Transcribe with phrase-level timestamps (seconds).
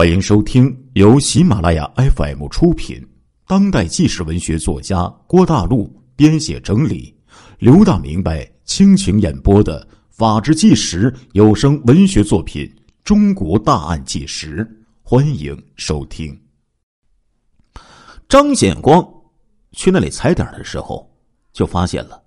[0.00, 3.06] 欢迎收听由喜马拉雅 FM 出品、
[3.46, 7.14] 当代纪实文学作家郭大陆编写整理、
[7.58, 12.64] 刘大明白倾情演播的《法制纪实》有声文学作品
[13.04, 14.64] 《中国大案纪实》，
[15.02, 16.34] 欢迎收听。
[18.26, 19.06] 张显光
[19.72, 21.06] 去那里踩点的时候，
[21.52, 22.24] 就发现了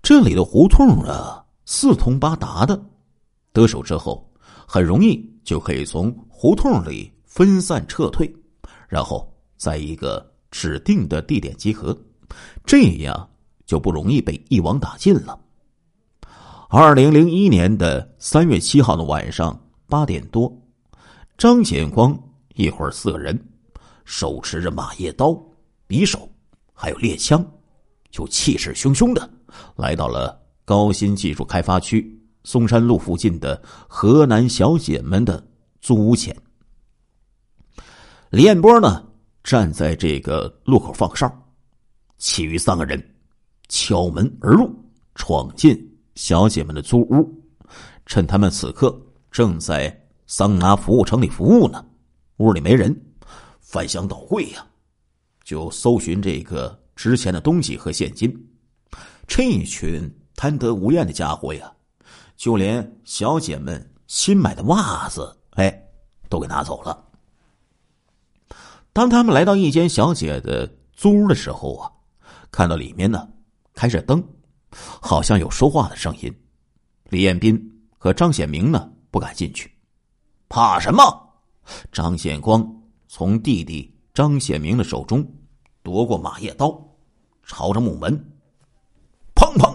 [0.00, 2.82] 这里的胡同啊四通八达的，
[3.52, 4.26] 得手之后
[4.66, 6.10] 很容易就可以从。
[6.36, 8.30] 胡同里分散撤退，
[8.88, 11.96] 然后在一个指定的地点集合，
[12.66, 13.30] 这样
[13.64, 15.38] 就不容易被一网打尽了。
[16.68, 20.52] 二零零一年的三月七号的晚上八点多，
[21.38, 22.18] 张显光
[22.56, 23.40] 一伙四个人，
[24.04, 25.28] 手持着马叶刀、
[25.88, 26.28] 匕首，
[26.74, 27.42] 还有猎枪，
[28.10, 29.30] 就气势汹汹的
[29.76, 35.42] 来到了高新技术开发区松山路附近的河南小姐们的。
[35.84, 36.34] 租屋前，
[38.30, 39.04] 李彦波呢
[39.42, 41.30] 站在这个路口放哨，
[42.16, 43.14] 其余三个人
[43.68, 44.74] 敲门而入，
[45.14, 45.78] 闯进
[46.14, 47.30] 小姐们的租屋。
[48.06, 48.98] 趁他们此刻
[49.30, 49.94] 正在
[50.26, 51.84] 桑拿服务城里服务呢，
[52.38, 52.98] 屋里没人，
[53.60, 54.66] 翻箱倒柜呀，
[55.44, 58.34] 就搜寻这个值钱的东西和现金。
[59.26, 61.70] 这一群贪得无厌的家伙呀，
[62.38, 65.36] 就连小姐们新买的袜子。
[65.54, 65.88] 哎，
[66.28, 67.04] 都给拿走了。
[68.92, 71.90] 当他们来到一间小姐的租屋的时候啊，
[72.50, 73.28] 看到里面呢
[73.74, 74.22] 开着灯，
[74.70, 76.32] 好像有说话的声音。
[77.10, 77.58] 李彦斌
[77.98, 79.70] 和张显明呢不敢进去，
[80.48, 81.02] 怕什么？
[81.90, 82.64] 张显光
[83.08, 85.26] 从弟弟张显明的手中
[85.82, 86.78] 夺过马叶刀，
[87.42, 88.12] 朝着木门，
[89.34, 89.74] 砰砰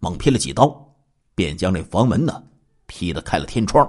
[0.00, 0.94] 猛劈了几刀，
[1.34, 2.42] 便将这房门呢
[2.86, 3.88] 劈得开了天窗，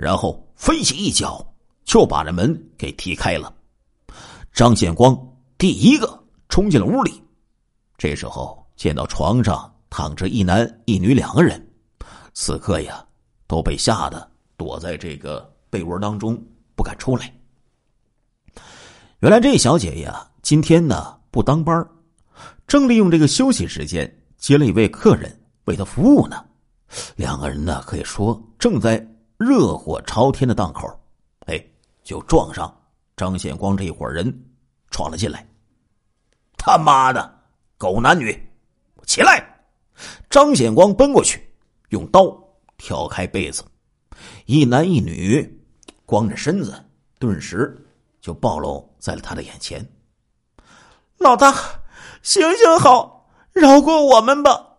[0.00, 0.46] 然后。
[0.60, 1.42] 飞起一脚，
[1.86, 3.50] 就把这门给踢开了。
[4.52, 5.18] 张显光
[5.56, 7.22] 第一个冲进了屋里。
[7.96, 11.66] 这时候见到床上躺着一男一女两个人，
[12.34, 13.02] 此刻呀
[13.46, 16.38] 都被吓得躲在这个被窝当中
[16.74, 17.32] 不敢出来。
[19.20, 21.88] 原来这小姐呀今天呢不当班，
[22.66, 26.44] 正利用这个休息时间接了一位客人为她服务呢。
[27.16, 29.09] 两个人呢可以说正在。
[29.40, 30.86] 热火朝天的档口，
[31.46, 31.58] 哎，
[32.02, 32.70] 就撞上
[33.16, 34.30] 张显光这一伙人
[34.90, 35.48] 闯了进来。
[36.58, 37.40] 他妈的，
[37.78, 38.38] 狗男女，
[39.06, 39.42] 起来！
[40.28, 41.42] 张显光奔过去，
[41.88, 42.38] 用刀
[42.76, 43.64] 挑开被子，
[44.44, 45.64] 一男一女
[46.04, 46.74] 光着身子，
[47.18, 47.82] 顿时
[48.20, 49.82] 就暴露在了他的眼前。
[51.16, 51.50] 老大，
[52.20, 54.76] 行行好，饶过我们吧！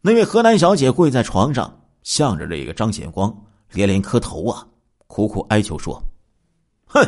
[0.00, 3.30] 那位河南小姐跪在床上，向着这个张显光。
[3.72, 4.66] 连连磕头啊，
[5.06, 6.02] 苦苦哀求说
[6.86, 7.00] ：“哼，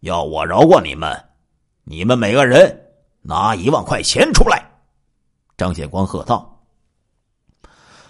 [0.00, 1.24] 要我饶过你们，
[1.84, 2.90] 你们每个人
[3.20, 4.70] 拿一万块钱出来。”
[5.56, 6.64] 张显光喝道：“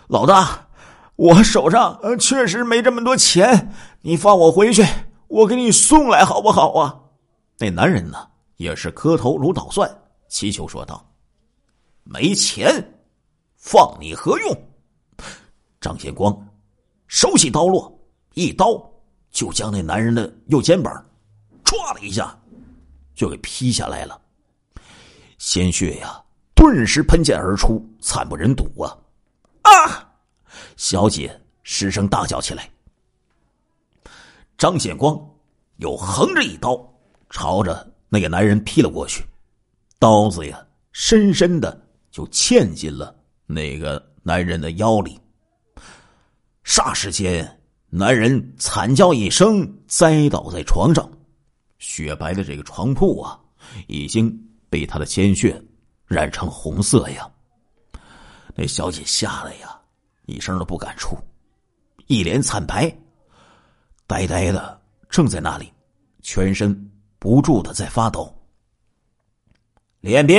[0.09, 0.69] 老大，
[1.17, 4.85] 我手上确实没这么多钱，你放我回去，
[5.27, 7.01] 我给你送来好不好啊？”
[7.59, 9.91] 那男人呢，也是磕头如捣蒜，
[10.29, 11.05] 祈求说道
[12.05, 13.01] ：“没钱，
[13.57, 14.57] 放你何用？”
[15.81, 16.49] 张显光。
[17.13, 17.95] 手起刀落，
[18.33, 18.91] 一刀
[19.31, 20.91] 就将那男人的右肩膀
[21.63, 22.35] 唰了一下，
[23.15, 24.19] 就给劈下来了。
[25.37, 26.19] 鲜血呀，
[26.55, 28.97] 顿时喷溅而出，惨不忍睹啊！
[29.61, 30.09] 啊！
[30.79, 32.67] 小姐失声大叫起来。
[34.57, 35.15] 张显光
[35.77, 36.83] 又横着一刀
[37.29, 39.23] 朝着那个男人劈了过去，
[39.99, 41.79] 刀子呀，深深的
[42.11, 45.21] 就嵌进了那个男人的腰里。
[46.65, 51.11] 霎时间，男人惨叫一声，栽倒在床上。
[51.79, 53.39] 雪白的这个床铺啊，
[53.89, 54.33] 已经
[54.71, 55.61] 被他的鲜血
[56.07, 57.29] 染成红色呀。
[58.55, 59.81] 那小姐吓得呀，
[60.27, 61.17] 一声都不敢出，
[62.07, 62.95] 一脸惨白，
[64.07, 64.81] 呆呆的
[65.11, 65.73] 正在那里，
[66.21, 68.33] 全身不住的在发抖。
[70.01, 70.39] 李彦斌，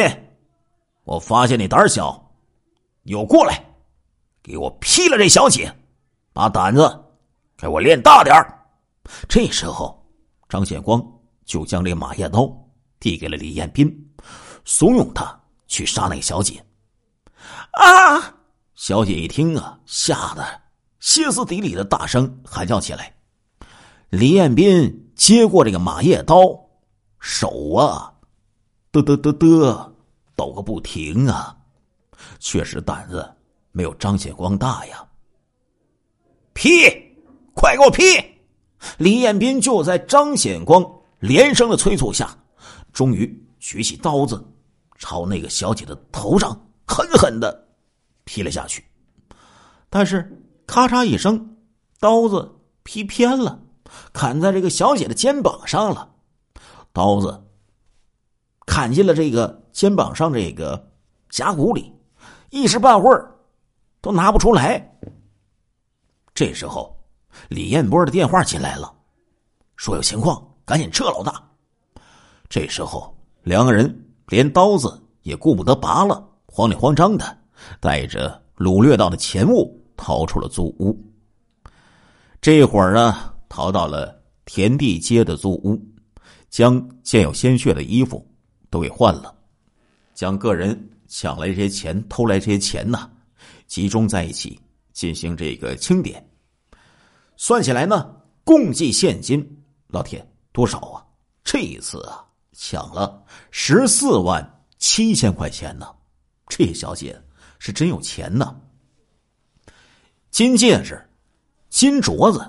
[1.03, 2.33] 我发现你胆小，
[3.03, 3.63] 有过来，
[4.41, 5.73] 给我劈了这小姐。
[6.33, 7.03] 把胆子
[7.55, 8.35] 给我练大点。
[9.29, 10.03] 这时候，
[10.49, 11.01] 张显光
[11.45, 12.51] 就将这马叶刀
[12.99, 14.13] 递给了李彦斌，
[14.65, 16.63] 怂恿他去杀那个小姐。
[17.71, 18.33] 啊！
[18.75, 20.61] 小姐一听啊，吓得
[20.99, 23.13] 歇斯底里的大声喊叫起来。
[24.09, 26.37] 李彦斌接过这个马叶刀，
[27.19, 28.13] 手啊，
[28.91, 29.91] 嘚嘚嘚嘚
[30.35, 31.55] 抖个不停啊，
[32.39, 33.31] 确实胆子
[33.71, 35.05] 没有张显光大呀。
[36.53, 36.89] 劈！
[37.53, 38.03] 快给我劈！
[38.97, 40.83] 李彦斌就在张显光
[41.19, 42.37] 连声的催促下，
[42.91, 44.43] 终于举起刀子，
[44.97, 46.49] 朝那个小姐的头上
[46.85, 47.67] 狠狠的
[48.23, 48.83] 劈了下去。
[49.89, 51.57] 但是，咔嚓一声，
[51.99, 52.51] 刀子
[52.83, 53.59] 劈偏了，
[54.11, 56.09] 砍在这个小姐的肩膀上了。
[56.91, 57.43] 刀子
[58.65, 60.91] 砍进了这个肩膀上这个
[61.29, 61.93] 甲骨里，
[62.49, 63.33] 一时半会儿
[64.01, 64.91] 都拿不出来。
[66.33, 66.95] 这时候，
[67.47, 68.91] 李彦波的电话进来了，
[69.75, 71.41] 说有情况，赶紧撤，老大。
[72.49, 77.37] 这时候，两个人连刀子也顾不得拔了，慌里慌张的
[77.79, 80.99] 带着掳掠到的钱物逃出了租屋。
[82.41, 85.79] 这会儿啊，逃到了田地街的租屋，
[86.49, 88.27] 将见有鲜血的衣服
[88.71, 89.33] 都给换了，
[90.15, 93.09] 将个人抢来这些钱、偷来这些钱呢，
[93.67, 94.59] 集中在一起。
[94.93, 96.25] 进行这个清点，
[97.35, 99.45] 算起来呢，共计现金，
[99.87, 101.05] 老铁多少啊？
[101.43, 102.23] 这一次啊，
[102.53, 105.85] 抢了十四万七千块钱呢。
[106.47, 107.19] 这小姐
[107.57, 108.55] 是真有钱呢。
[110.29, 111.03] 金戒指、
[111.69, 112.39] 金镯子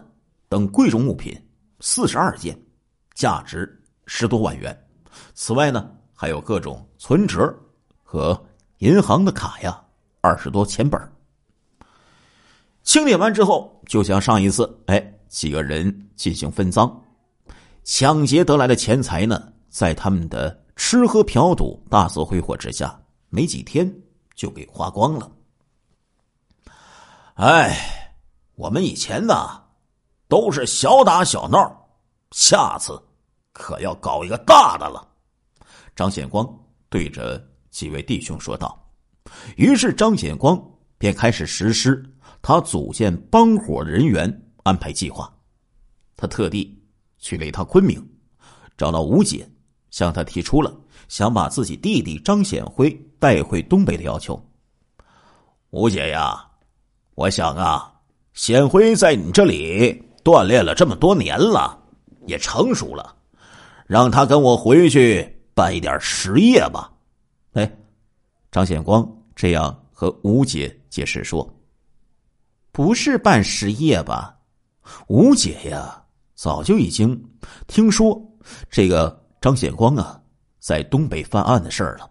[0.49, 1.35] 等贵重物品
[1.81, 2.59] 四十二件，
[3.15, 4.79] 价值十多万元。
[5.35, 7.53] 此外呢，还有各种存折
[8.03, 8.39] 和
[8.79, 9.83] 银行的卡呀，
[10.21, 11.01] 二十多钱本
[12.85, 17.03] 清点完之后，就像上一次，哎，几个人进行分赃，
[17.83, 22.97] 抢劫得来的钱财呢，在他们的吃喝嫖赌、大肆挥霍之下，
[23.31, 23.91] 没几天
[24.35, 25.33] 就给花光了。
[27.37, 28.15] 哎，
[28.55, 29.35] 我们以前呢，
[30.29, 31.89] 都是小打小闹，
[32.33, 33.03] 下次
[33.55, 35.09] 可要搞一个大的了。
[35.97, 36.47] 张显光
[36.91, 38.79] 对着几位弟兄说道。
[39.57, 40.63] 于是张显光
[40.99, 42.05] 便开始实施。
[42.47, 44.31] 他组建帮伙人员，
[44.65, 45.35] 安排计划。
[46.15, 46.79] 他特地
[47.19, 48.07] 去了一趟昆明，
[48.77, 49.49] 找到吴姐，
[49.91, 50.71] 向他提出了
[51.09, 54.39] 想把自己弟弟张显辉带回东北的要求。
[55.71, 56.47] 吴姐呀，
[57.15, 57.91] 我想啊，
[58.35, 61.83] 显辉在你这里锻炼了这么多年了，
[62.27, 63.17] 也成熟了，
[63.87, 66.93] 让他跟我回去办一点实业吧。
[67.55, 67.75] 哎，
[68.53, 71.51] 张显光这样和吴姐解释说。
[72.75, 74.37] 不是办实业吧？
[75.07, 76.03] 吴姐呀，
[76.35, 77.25] 早就已经
[77.69, 78.21] 听说
[78.69, 80.21] 这个张显光啊
[80.59, 82.11] 在东北犯案的事儿了。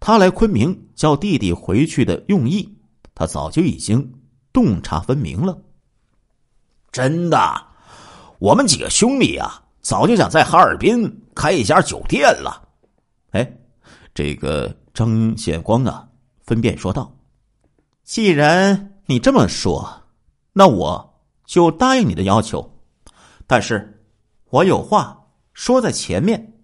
[0.00, 2.66] 他来昆明叫弟弟回去的用意，
[3.14, 4.10] 他早就已经
[4.54, 5.54] 洞察分明了。
[6.90, 7.38] 真的，
[8.38, 12.66] 我们几个兄弟啊，早就想在哈尔滨开一家酒店了。
[13.32, 13.52] 哎，
[14.14, 16.08] 这个张显光啊，
[16.40, 17.14] 分辨说道
[18.02, 20.02] ：“既然。”你这么说，
[20.52, 22.78] 那我就答应你的要求。
[23.46, 24.02] 但是，
[24.50, 26.54] 我有话说在前面，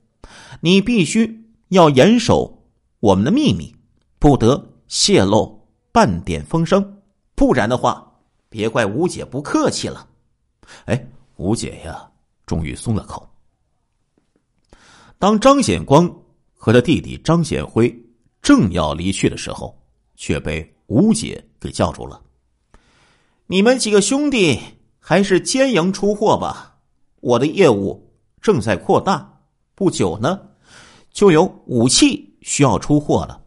[0.60, 2.66] 你必须要严守
[3.00, 3.75] 我们的秘密，
[4.19, 7.02] 不得泄露半点风声，
[7.34, 8.10] 不然的话，
[8.48, 10.08] 别怪吴姐不客气了。
[10.86, 12.10] 哎，吴姐呀，
[12.46, 13.28] 终于松了口。
[15.19, 16.10] 当张显光
[16.54, 17.94] 和他弟弟张显辉
[18.40, 19.78] 正要离去的时候，
[20.16, 22.22] 却被吴姐给叫住了。
[23.50, 24.61] 你们几个兄弟
[25.00, 26.76] 还是兼营出货吧，
[27.19, 29.41] 我的业务正在扩大，
[29.74, 30.41] 不久呢，
[31.10, 33.43] 就有武器需要出货了。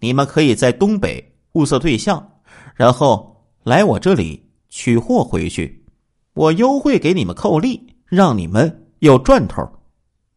[0.00, 2.40] 你们可以在东北物色对象，
[2.74, 5.86] 然后来我这里取货回去，
[6.32, 9.62] 我优惠给你们扣利，让你们有赚头。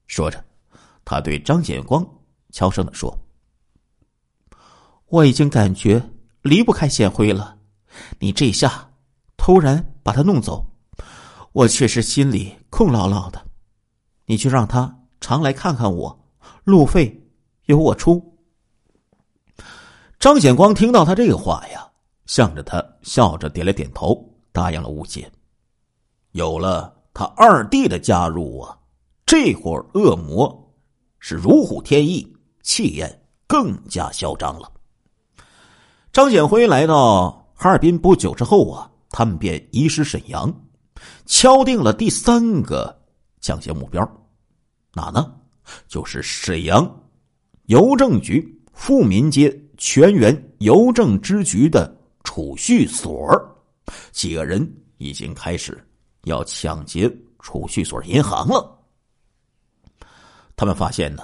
[0.06, 0.46] 说着，
[1.04, 2.08] 他对张显光
[2.52, 3.18] 悄声的说
[5.10, 6.08] ：“我已经感觉
[6.44, 7.58] 离不开显辉了，
[8.20, 8.84] 你这下。”
[9.48, 10.66] 突然把他弄走，
[11.54, 13.42] 我却是心里空落落的。
[14.26, 16.28] 你去让他常来看看我，
[16.66, 17.18] 路费
[17.68, 18.22] 由我出。
[20.20, 21.90] 张显光听到他这个话呀，
[22.26, 25.32] 向着他笑着点了点头，答应了吴姐。
[26.34, 28.78] 有了他二弟的加入啊，
[29.26, 30.76] 这伙恶魔
[31.20, 34.70] 是如虎添翼，气焰更加嚣张了。
[36.12, 38.92] 张显辉来到哈尔滨不久之后啊。
[39.10, 40.54] 他们便移师沈阳，
[41.26, 42.96] 敲定了第三个
[43.40, 44.02] 抢劫目标，
[44.94, 45.34] 哪呢？
[45.88, 47.04] 就是沈阳
[47.66, 53.30] 邮政局富民街全员邮政支局的储蓄所。
[54.12, 55.82] 几个人已经开始
[56.24, 57.10] 要抢劫
[57.40, 58.78] 储蓄所银行了。
[60.56, 61.24] 他们发现呢，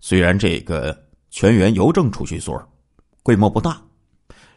[0.00, 0.96] 虽然这个
[1.30, 2.62] 全员邮政储蓄所
[3.22, 3.80] 规模不大，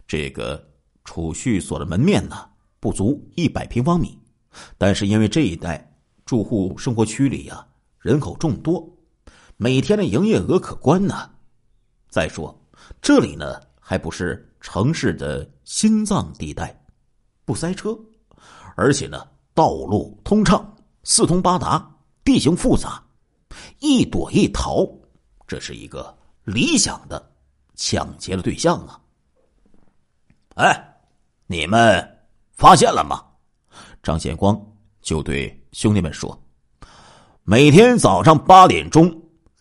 [0.07, 0.61] 这个
[1.05, 2.49] 储蓄所的门面呢。
[2.79, 4.17] 不足一百平方米，
[4.77, 7.65] 但是因为这一带住户生活区里呀，
[7.99, 8.87] 人口众多，
[9.55, 11.29] 每天的营业额可观呢。
[12.09, 12.55] 再说
[13.01, 16.79] 这里呢，还不是城市的心脏地带，
[17.45, 17.97] 不塞车，
[18.75, 21.89] 而且呢，道路通畅，四通八达，
[22.23, 23.03] 地形复杂，
[23.79, 24.87] 一躲一逃，
[25.47, 27.31] 这是一个理想的
[27.75, 29.01] 抢劫的对象啊！
[30.55, 30.97] 哎，
[31.45, 32.16] 你们
[32.57, 33.23] 发现了吗？
[34.01, 34.59] 张显光
[35.01, 36.37] 就对兄弟们说
[37.45, 39.13] ：“每天早上八点钟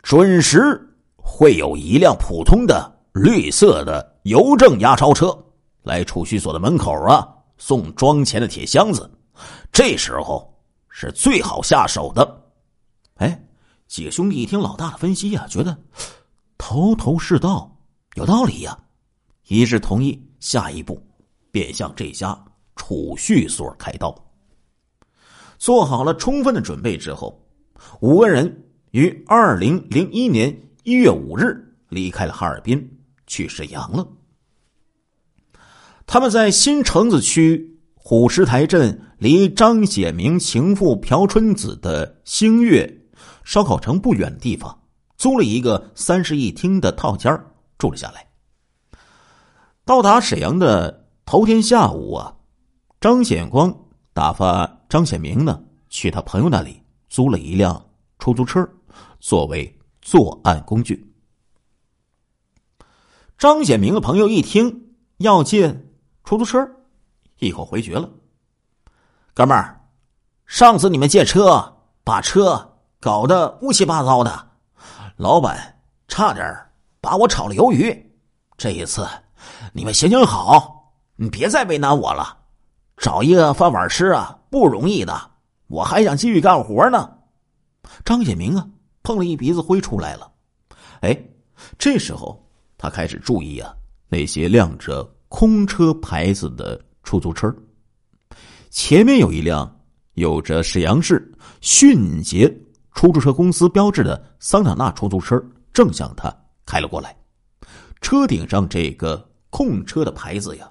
[0.02, 0.80] 准时
[1.16, 5.36] 会有一辆普通的绿色的邮政押钞车
[5.82, 9.10] 来储蓄所的门口啊送装钱的铁箱子，
[9.70, 10.50] 这时候
[10.88, 12.42] 是最好下手的。”
[13.16, 13.38] 哎，
[13.86, 15.76] 几个兄弟一听老大的分析呀，觉得
[16.56, 17.70] 头头是道，
[18.14, 18.78] 有道理呀，
[19.48, 20.98] 一致同意下一步
[21.50, 22.38] 便向这家
[22.76, 24.14] 储蓄所开刀。
[25.58, 27.44] 做好了充分的准备之后，
[28.00, 34.06] 五个人于二零零一年一月五日离开了哈尔滨，去沈阳了。
[36.06, 43.02] 他们在新城子区虎石台镇离张显明情妇朴春子的星月
[43.42, 44.82] 烧烤城不远的地方，
[45.16, 47.36] 租了一个三室一厅的套间
[47.78, 48.28] 住了下来。
[49.84, 52.35] 到达沈阳的头天下午啊，
[53.06, 53.72] 张显光
[54.12, 54.68] 打发。
[54.88, 57.80] 张显明呢，去他朋友那里租了一辆
[58.18, 58.68] 出租车，
[59.20, 61.14] 作为作案工具。
[63.38, 65.88] 张显明的朋友一听要借
[66.24, 66.68] 出租车，
[67.38, 68.10] 一口回绝了。
[69.32, 69.80] 哥们儿，
[70.44, 74.50] 上次你们借车把车搞得乌七八糟的，
[75.14, 76.44] 老板差点
[77.00, 78.16] 把我炒了鱿鱼。
[78.56, 79.06] 这一次，
[79.72, 82.45] 你们行行好，你别再为难我了。
[82.96, 85.30] 找一个饭碗吃啊，不容易的。
[85.68, 87.10] 我还想继续干活呢。
[88.04, 88.66] 张显明啊，
[89.02, 90.30] 碰了一鼻子灰出来了。
[91.00, 91.16] 哎，
[91.78, 92.42] 这时候
[92.78, 93.74] 他开始注意啊，
[94.08, 97.54] 那些亮着空车牌子的出租车。
[98.70, 99.70] 前面有一辆
[100.14, 102.52] 有着沈阳市迅捷
[102.92, 106.34] 出租车公司标志的桑塔纳出租车，正向他
[106.64, 107.16] 开了过来。
[108.00, 110.70] 车顶上这个空车的牌子呀，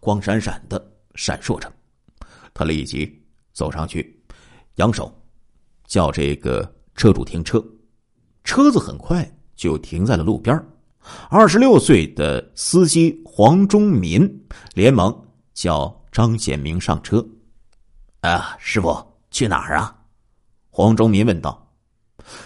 [0.00, 0.92] 光闪闪的。
[1.18, 1.70] 闪烁着，
[2.54, 3.20] 他立即
[3.52, 4.16] 走上去，
[4.76, 5.12] 扬手
[5.84, 7.62] 叫这个车主停车。
[8.44, 10.64] 车子很快就停在了路边。
[11.28, 15.12] 二十六岁的司机黄忠民连忙
[15.54, 17.26] 叫张显明上车。
[18.20, 19.98] 啊，师傅，去哪儿啊？
[20.70, 21.68] 黄忠民问道。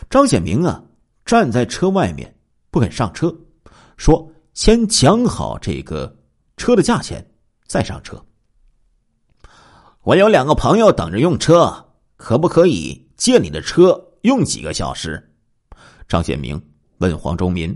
[0.08, 0.82] 张显明啊，
[1.26, 2.34] 站在车外面
[2.70, 3.34] 不肯上车，
[3.98, 6.16] 说：“先讲好这个
[6.56, 7.22] 车的价钱，
[7.66, 8.16] 再上车。”
[10.04, 11.72] 我有两个朋友等着用车，
[12.16, 15.32] 可不可以借你的车用几个小时？
[16.08, 16.60] 张显明
[16.98, 17.72] 问黄忠民：“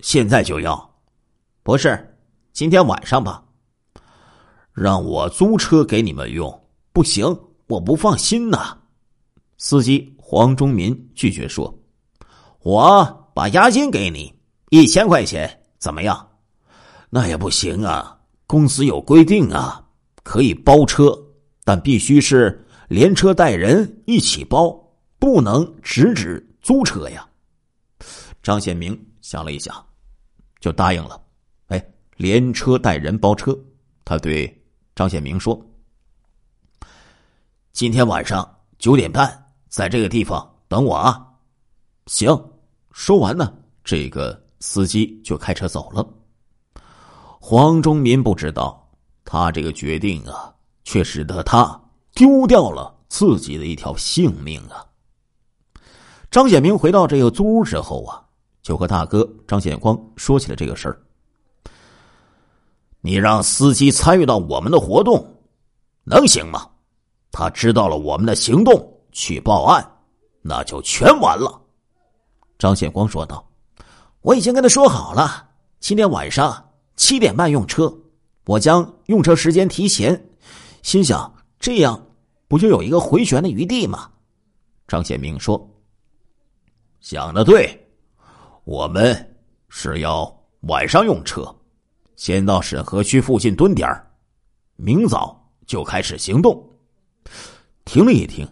[0.00, 0.94] 现在就要？
[1.62, 2.18] 不是，
[2.52, 3.42] 今天晚上吧？
[4.74, 7.34] 让我租车给你们用，不行，
[7.66, 8.76] 我不放心呐。”
[9.56, 11.74] 司机黄忠民拒绝说
[12.60, 14.34] ：“我把押金给你
[14.68, 16.28] 一千块钱，怎么样？”
[17.08, 19.82] 那也不行啊，公司有规定啊。
[20.30, 21.20] 可以包车，
[21.64, 24.80] 但必须是连车带人一起包，
[25.18, 27.28] 不能只指租车呀。
[28.40, 29.84] 张显明想了一想，
[30.60, 31.20] 就答应了。
[31.66, 31.84] 哎，
[32.16, 33.58] 连车带人包车，
[34.04, 34.46] 他对
[34.94, 35.60] 张显明说
[37.74, 41.26] ：“今天晚上九点半在这个地方等我啊。”
[42.06, 42.28] 行。
[42.92, 46.08] 说完呢，这个司机就开车走了。
[47.40, 48.76] 黄忠民不知道。
[49.24, 50.52] 他这个决定啊，
[50.84, 51.80] 却使得他
[52.14, 54.84] 丢掉了自己的一条性命啊。
[56.30, 58.22] 张显明回到这个租屋之后啊，
[58.62, 61.00] 就和大哥张显光说起了这个事儿。
[63.00, 65.26] 你让司机参与到我们的活动，
[66.04, 66.68] 能行吗？
[67.32, 69.88] 他知道了我们的行动去报案，
[70.42, 71.60] 那就全完了。
[72.58, 73.48] 张显光说道
[74.20, 75.48] ：“我已经跟他说好了，
[75.78, 77.92] 今天晚上七点半用车。”
[78.50, 80.28] 我将用车时间提前，
[80.82, 82.04] 心想这样
[82.48, 84.10] 不就有一个回旋的余地吗？
[84.88, 85.70] 张显明说
[86.98, 87.80] ：“想的对，
[88.64, 89.36] 我们
[89.68, 91.54] 是要晚上用车，
[92.16, 94.04] 先到沈河区附近蹲点儿
[94.74, 96.60] 明早就开始行动。”
[97.86, 98.44] 停了一停，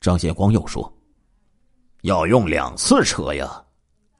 [0.00, 0.90] 张显光又说
[2.04, 3.62] ：“要用两次车呀，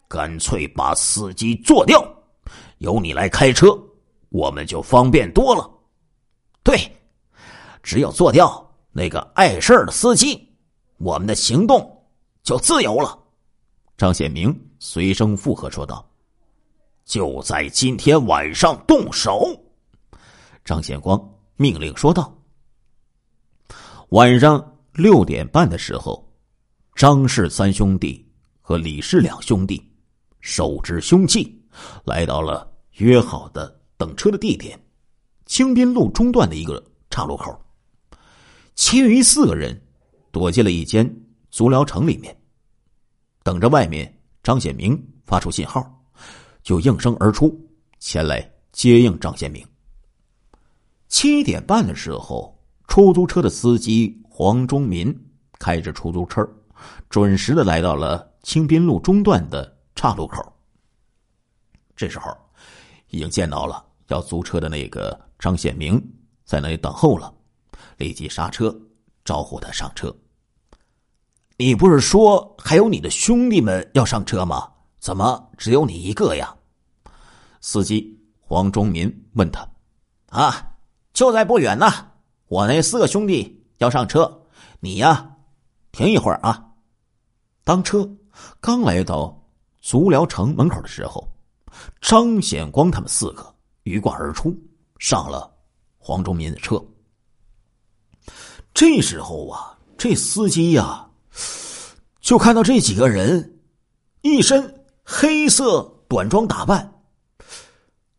[0.09, 2.07] 干脆把司机做掉，
[2.81, 3.69] 由你来开车。”
[4.29, 5.71] 我们就方便多了，
[6.63, 6.79] 对，
[7.83, 10.49] 只有做掉那个碍事儿的司机，
[10.99, 12.07] 我们的行动
[12.43, 13.19] 就自由了。
[13.97, 16.07] 张显明随声附和说道
[17.07, 19.49] ：“就在今天晚上动手。”
[20.65, 21.19] 张显光
[21.57, 22.33] 命令说道。
[24.11, 26.29] 晚上六点半的时候，
[26.95, 28.25] 张氏三兄弟
[28.61, 29.83] 和李氏两兄弟
[30.41, 31.61] 手执凶器，
[32.05, 34.79] 来到了约好的等车的地点——
[35.47, 37.59] 清滨路中段的一个岔路口。
[38.75, 39.81] 其余四个人
[40.31, 41.09] 躲进了一间
[41.51, 42.37] 足疗城里面。
[43.43, 44.13] 等着外面
[44.43, 45.89] 张显明发出信号，
[46.63, 47.57] 就应声而出，
[48.01, 49.65] 前来接应张显明。
[51.09, 55.17] 七点半的时候，出租车的司机黄忠民
[55.59, 56.47] 开着出租车，
[57.09, 60.53] 准时的来到了清滨路中段的岔路口。
[61.95, 62.37] 这时候，
[63.11, 66.01] 已经见到了要租车的那个张显明
[66.45, 67.33] 在那里等候了，
[67.97, 68.77] 立即刹车，
[69.25, 70.15] 招呼他上车。
[71.57, 74.71] 你不是说还有你的兄弟们要上车吗？
[74.99, 76.55] 怎么只有你一个呀？
[77.61, 79.67] 司机黄忠民问他
[80.31, 80.77] ：“啊，
[81.13, 81.87] 就在不远呢。
[82.49, 84.43] 我那四个兄弟要上车，
[84.81, 85.37] 你呀，
[85.93, 86.63] 停一会儿啊。”
[87.65, 88.09] 当车
[88.61, 89.37] 刚来到
[89.81, 91.29] 足疗城门口的时候，
[92.01, 93.55] 张显光他们四个
[93.87, 94.53] 鱼贯而出，
[94.99, 95.49] 上了
[95.97, 96.85] 黄忠民的车。
[98.75, 101.09] 这时候啊，这司机呀。
[102.21, 103.61] 就看到这几个人，
[104.23, 106.93] 一身黑色短装打扮，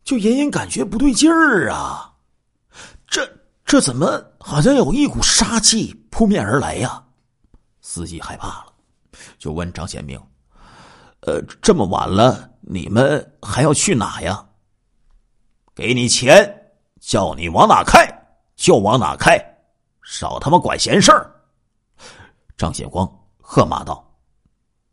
[0.02, 2.14] 就隐隐感觉不对劲儿啊！
[3.06, 3.30] 这
[3.66, 7.04] 这怎么好像有一股杀气扑面而来呀？
[7.82, 8.72] 司机害怕了，
[9.38, 10.18] 就问张显明
[11.20, 14.42] ：“呃，这么晚了，你们还要去哪呀？”
[15.78, 18.04] 给你钱，叫你往哪开
[18.56, 19.38] 就往哪开，
[20.02, 21.32] 少他妈管闲事儿！
[22.56, 23.08] 张显光。
[23.40, 24.04] 喝骂道：“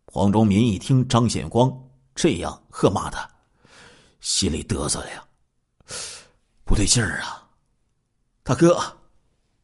[0.06, 1.76] 黄忠民一听张显光
[2.14, 3.28] 这样喝骂他，
[4.20, 5.24] 心里嘚瑟呀，
[6.64, 7.50] 不对劲儿啊！
[8.44, 8.80] 大哥，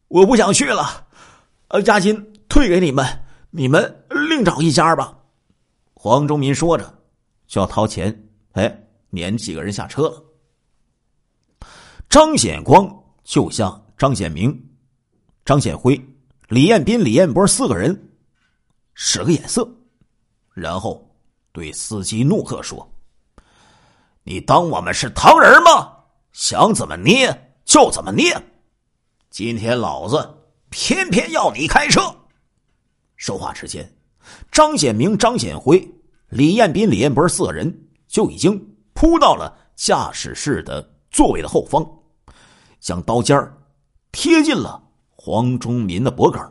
[0.07, 1.05] 我不想去了，
[1.67, 3.05] 呃，押金退给你们，
[3.51, 5.15] 你们另找一家吧。”
[5.93, 6.99] 黄忠民说着
[7.45, 10.30] 就要掏钱，哎，撵几个人下车了。
[12.11, 12.93] 张显光
[13.23, 14.69] 就向张显明、
[15.45, 15.97] 张显辉、
[16.49, 18.09] 李彦斌、李彦波四个人。
[18.93, 19.65] 使个眼色，
[20.53, 21.09] 然后
[21.53, 22.85] 对司机怒喝说
[24.23, 25.89] ：“你当我们是唐人吗？
[26.33, 28.35] 想怎么捏就怎么捏！
[29.29, 30.37] 今天老子
[30.69, 32.01] 偏偏要你开车！”
[33.15, 33.89] 说话之间，
[34.51, 35.89] 张显明、张显辉、
[36.27, 41.89] 李彦斌、李彦博四个人就已经扑到了驾驶室的座位的后方，
[42.81, 43.55] 将刀尖儿
[44.11, 46.41] 贴近了黄忠民的脖梗。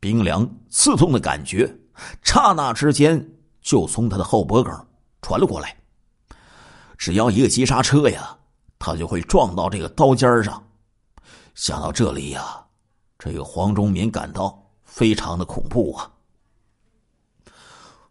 [0.00, 1.76] 冰凉刺痛的感觉，
[2.22, 4.86] 刹那之间就从他的后脖梗
[5.20, 5.76] 传了过来。
[6.96, 8.38] 只要一个急刹车呀，
[8.78, 10.64] 他就会撞到这个刀尖上。
[11.54, 12.64] 想到这里呀，
[13.18, 16.10] 这个黄忠民感到非常的恐怖啊！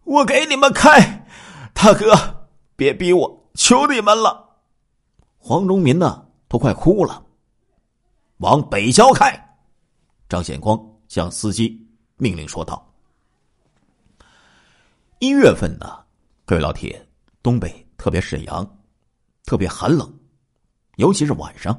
[0.04, 1.26] 我给你们开，
[1.74, 4.58] 大哥，别逼我，求你们了！
[5.38, 7.26] 黄忠民呢，都快哭了。
[8.40, 9.34] 往北郊开，
[10.28, 10.78] 张显光。
[11.08, 11.78] 向司机
[12.16, 12.90] 命令说道
[15.20, 16.00] ：“一月份呢，
[16.46, 17.06] 各位老铁，
[17.44, 18.80] 东北特别沈阳，
[19.44, 20.10] 特别寒冷，
[20.96, 21.78] 尤其是晚上，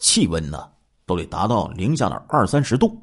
[0.00, 0.68] 气温呢
[1.06, 3.00] 都得达到零下的二三十度。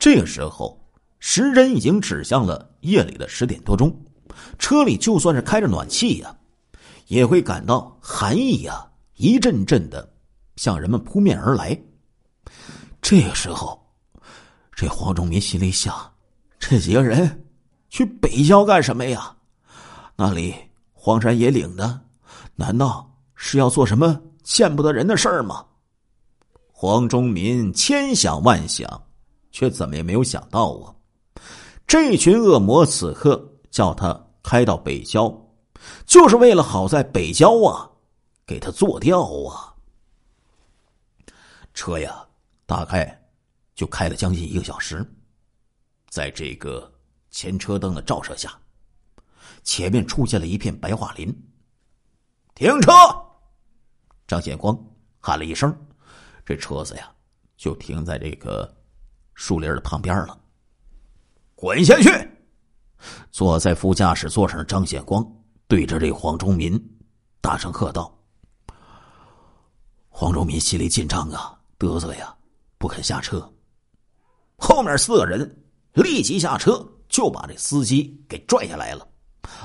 [0.00, 0.84] 这个时候，
[1.20, 3.96] 时针已经指向了夜里的十点多钟，
[4.58, 6.36] 车里就算是开着暖气呀，
[7.06, 10.11] 也会感到寒意呀一阵阵的
[10.56, 11.78] 向人们扑面而来。
[13.00, 13.80] 这个时候。”
[14.74, 15.94] 这黄忠民心里想：
[16.58, 17.44] 这几个人
[17.88, 19.36] 去北郊干什么呀？
[20.16, 20.54] 那里
[20.92, 22.00] 荒山野岭的，
[22.56, 25.64] 难道是要做什么见不得人的事儿吗？
[26.72, 29.04] 黄忠民千想万想，
[29.52, 30.90] 却怎么也没有想到啊！
[31.86, 35.32] 这群恶魔此刻叫他开到北郊，
[36.06, 37.88] 就是为了好在北郊啊，
[38.46, 39.71] 给他做掉啊！
[41.74, 42.26] 车呀，
[42.66, 43.18] 大概。
[43.74, 45.02] 就开了将近一个小时，
[46.10, 46.92] 在这个
[47.30, 48.52] 前车灯的照射下，
[49.64, 51.34] 前面出现了一片白桦林。
[52.54, 52.92] 停车！
[54.26, 54.78] 张显光
[55.18, 55.74] 喊了一声，
[56.44, 57.10] 这车子呀
[57.56, 58.70] 就停在这个
[59.32, 60.38] 树林的旁边了。
[61.54, 62.10] 滚下去！
[63.30, 65.26] 坐在副驾驶座上的张显光
[65.66, 66.78] 对着这黄忠民
[67.40, 68.16] 大声喝道
[70.10, 72.34] ：“黄忠民心里紧张啊，嘚瑟呀，
[72.78, 73.50] 不肯下车。”
[74.56, 75.64] 后面四个人
[75.94, 79.06] 立即下车就把这司机给拽下来了，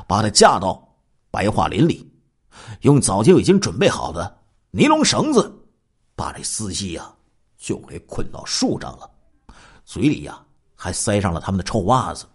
[0.08, 0.88] 把他架到
[1.30, 2.12] 白桦林里，
[2.82, 4.40] 用早就已经准备好的
[4.72, 5.54] 尼龙绳子
[6.16, 7.16] 把这司机呀
[7.58, 9.10] 就给捆到树上了，
[9.86, 10.44] 嘴里呀
[10.76, 12.26] 还塞上了他们的臭袜子。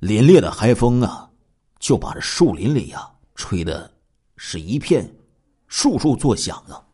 [0.00, 1.30] 凛冽的海风啊，
[1.78, 3.90] 就把这树林里呀吹的
[4.36, 5.10] 是一片
[5.68, 6.85] 树树作响啊。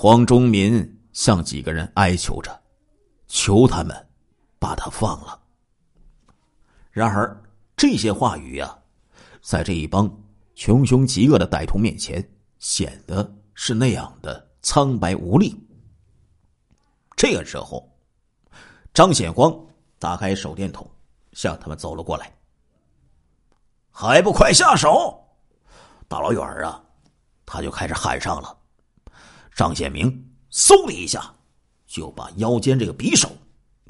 [0.00, 2.56] 黄忠民向几个人哀求着，
[3.26, 4.08] 求他们
[4.56, 5.42] 把他放了。
[6.92, 7.36] 然而
[7.76, 8.78] 这些话语呀，
[9.42, 10.08] 在这一帮
[10.54, 12.24] 穷凶极恶的歹徒面前，
[12.60, 15.52] 显得是那样的苍白无力。
[17.16, 17.92] 这个时候，
[18.94, 19.52] 张显光
[19.98, 20.88] 打开手电筒。
[21.32, 22.32] 向他们走了过来，
[23.90, 25.24] 还不快下手！
[26.06, 26.80] 大老远啊，
[27.44, 28.57] 他就开始喊上了。
[29.58, 30.08] 张显明
[30.52, 31.34] 嗖的一下
[31.88, 33.28] 就把腰间这个匕首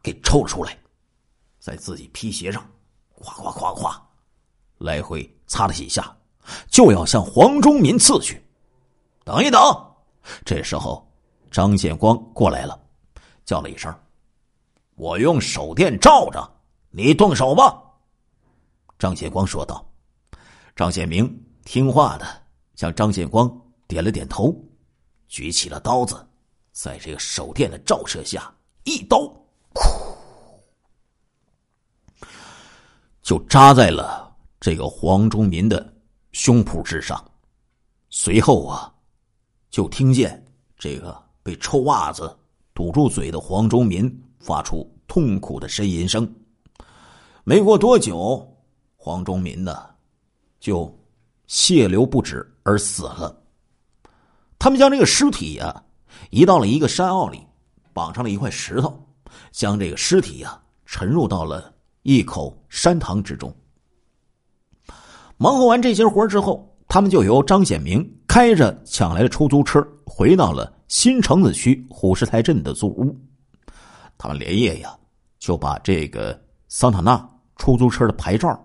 [0.02, 0.74] 给抽了出来，
[1.59, 2.66] 在自己皮鞋上
[3.20, 4.00] 咵咵咵咵
[4.78, 6.16] 来回擦了几下，
[6.70, 8.42] 就要向黄忠民刺去。
[9.26, 9.61] 等一等！
[10.42, 11.07] 这时候
[11.50, 12.81] 张显光过来了，
[13.44, 13.94] 叫了一声
[14.96, 16.50] ：“我用手电照着。”
[16.88, 17.78] 你动手吧，
[18.98, 19.87] 张显光说道。
[20.74, 22.26] 张显明听话的
[22.74, 23.54] 向张显光
[23.87, 24.59] 点了点头，
[25.28, 26.26] 举起了刀子，
[26.72, 28.52] 在这个手电的照射下，
[28.84, 29.30] 一刀，
[33.22, 35.94] 就扎在了这个黄忠民的
[36.32, 37.22] 胸脯之上。
[38.10, 38.92] 随后啊，
[39.70, 40.42] 就听见
[40.78, 42.34] 这个被臭袜子
[42.72, 44.10] 堵住嘴的黄忠民
[44.40, 46.26] 发出痛苦的呻吟声。
[47.44, 48.50] 没过多久，
[48.96, 49.88] 黄忠民呢，
[50.58, 50.90] 就
[51.46, 53.42] 血流不止而死了。
[54.58, 55.84] 他们将这个尸体呀
[56.30, 57.46] 移到了一个山坳里，
[57.92, 59.06] 绑上了一块石头，
[59.52, 63.54] 将这个尸体呀沉入到了一口山塘之中。
[65.36, 73.16] 忙活完这些活之后，他们就由张显明开着抢来的出租车回到了新城子区虎石台镇的租屋。
[74.16, 74.98] 他们连夜呀
[75.38, 77.28] 就把这个桑塔纳。
[77.60, 78.56] 出租车的牌照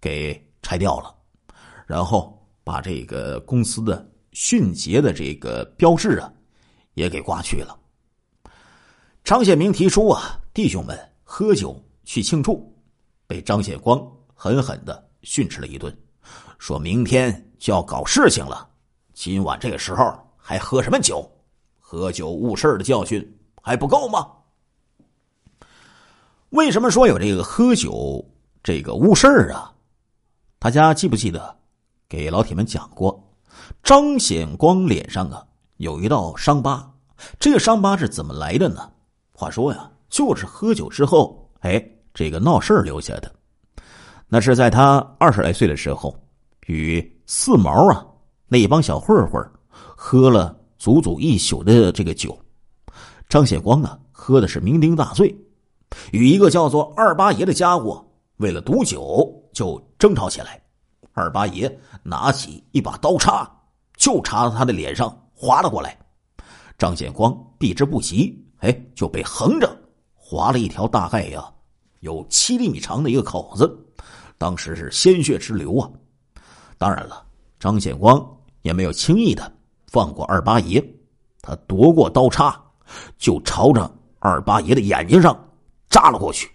[0.00, 1.14] 给拆掉了，
[1.86, 6.32] 然后把这个公司的迅捷的这个标志啊
[6.94, 7.78] 也给刮去了。
[9.22, 12.74] 张显明提出啊，弟兄们喝酒去庆祝，
[13.26, 14.00] 被张显光
[14.34, 15.96] 狠狠的训斥了一顿，
[16.58, 18.68] 说明天就要搞事情了，
[19.12, 21.30] 今晚这个时候还喝什么酒？
[21.78, 24.26] 喝酒误事的教训还不够吗？
[26.50, 28.24] 为什么说有这个喝酒
[28.62, 29.74] 这个误事啊？
[30.58, 31.58] 大家记不记得
[32.08, 33.29] 给老铁们讲过？
[33.82, 35.44] 张显光脸上啊
[35.78, 36.88] 有一道伤疤，
[37.38, 38.88] 这个伤疤是怎么来的呢？
[39.32, 43.32] 话说呀，就是喝酒之后，哎，这个闹事留下的。
[44.28, 46.14] 那是在他二十来岁的时候，
[46.66, 48.06] 与四毛啊
[48.46, 52.38] 那一帮小混混喝了足足一宿的这个酒，
[53.28, 55.34] 张显光啊喝的是酩酊大醉。
[56.12, 60.62] 与一个叫做二八爷的家伙为了赌酒就争吵起来，
[61.12, 63.50] 二八爷拿起一把刀叉
[64.00, 65.94] 就插到他的脸上划了过来，
[66.78, 69.70] 张显光避之不及，哎，就被横着
[70.14, 71.44] 划了一条大概呀
[72.00, 73.70] 有七厘米长的一个口子，
[74.38, 75.90] 当时是鲜血直流啊！
[76.78, 77.22] 当然了，
[77.58, 78.26] 张显光
[78.62, 79.52] 也没有轻易的
[79.88, 80.82] 放过二八爷，
[81.42, 82.58] 他夺过刀叉
[83.18, 85.38] 就朝着二八爷的眼睛上。
[85.90, 86.48] 扎了过去，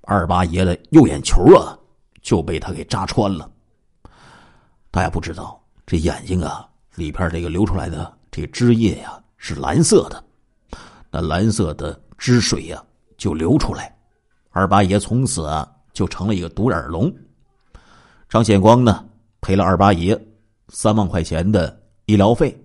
[0.00, 1.78] 二八爷的右眼球啊
[2.22, 3.48] 就被他给扎穿了。
[4.90, 10.24] 大家不知道，这眼睛啊里边这个流出来的这汁液呀是蓝色的，
[11.10, 12.82] 那蓝色的汁水呀
[13.16, 13.94] 就流出来，
[14.50, 17.12] 二八爷从此啊就成了一个独眼龙。
[18.28, 19.04] 张显光呢
[19.40, 20.18] 赔了二八爷
[20.68, 22.58] 三万块钱的医疗费，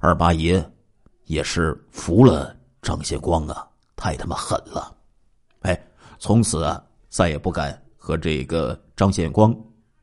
[0.00, 0.64] 二八爷
[1.24, 3.66] 也是服了张显光啊。
[3.96, 4.94] 太他妈狠了！
[5.60, 5.88] 哎，
[6.18, 9.54] 从此啊，再也不敢和这个张显光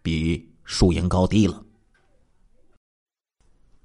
[0.01, 1.61] 比输赢高低了。